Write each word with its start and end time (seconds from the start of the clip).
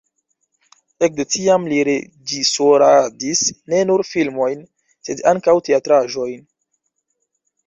Ekde 1.07 1.25
tiam 1.33 1.67
li 1.73 1.81
reĝisoradis 1.89 3.43
ne 3.75 3.83
nur 3.91 4.05
filmojn, 4.13 4.65
sed 5.11 5.23
ankaŭ 5.35 5.57
teatraĵojn. 5.69 6.43